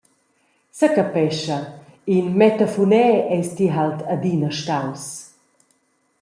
[0.77, 1.57] Secapescha,
[2.15, 5.05] in mettafuner eis ti halt adina staus.